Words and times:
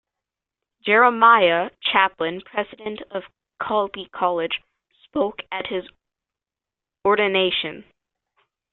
Jeremiah 0.83 1.69
Chaplin, 1.91 2.41
President 2.43 3.03
of 3.11 3.21
Colby 3.61 4.09
College, 4.11 4.59
spoke 5.05 5.41
at 5.51 5.67
his 5.67 5.83
ordination. 7.05 7.83